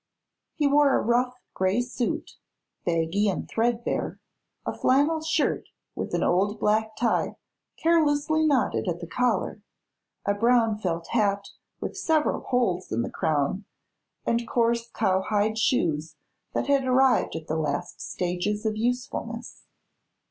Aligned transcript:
He 0.55 0.65
wore 0.65 0.95
a 0.95 0.99
rough 1.03 1.35
gray 1.53 1.79
suit, 1.79 2.37
baggy 2.85 3.29
and 3.29 3.47
threadbare, 3.47 4.19
a 4.65 4.73
flannel 4.73 5.21
shirt 5.21 5.69
with 5.93 6.15
an 6.15 6.23
old 6.23 6.59
black 6.59 6.95
tie 6.95 7.35
carelessly 7.77 8.43
knotted 8.43 8.87
at 8.87 8.99
the 8.99 9.05
collar, 9.05 9.61
a 10.25 10.33
brown 10.33 10.79
felt 10.79 11.09
hat 11.09 11.49
with 11.79 11.95
several 11.95 12.39
holes 12.41 12.91
in 12.91 13.03
the 13.03 13.11
crown, 13.11 13.65
and 14.25 14.47
coarse 14.47 14.89
cowhide 14.89 15.59
shoes 15.59 16.15
that 16.53 16.65
had 16.65 16.85
arrived 16.85 17.35
at 17.35 17.45
the 17.45 17.55
last 17.55 18.01
stages 18.01 18.65
of 18.65 18.75
usefulness. 18.77 19.67